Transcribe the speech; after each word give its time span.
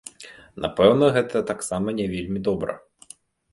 Напэўна, 0.63 1.09
гэта 1.17 1.43
таксама 1.51 1.87
не 2.01 2.09
вельмі 2.17 2.43
добра. 2.51 2.73